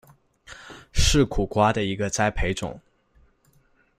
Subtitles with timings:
[0.91, 2.81] 是苦瓜的一个栽培种。